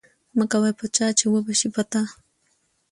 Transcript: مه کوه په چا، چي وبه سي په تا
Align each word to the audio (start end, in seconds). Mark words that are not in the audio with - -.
مه 0.37 0.45
کوه 0.51 0.71
په 0.79 0.85
چا، 0.95 1.07
چي 1.19 1.25
وبه 1.29 1.53
سي 1.59 1.67
په 1.75 1.83
تا 1.91 2.01